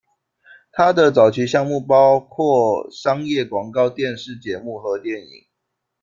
[0.71, 5.45] 他的早期项目包括商业广告、电视节目和电影。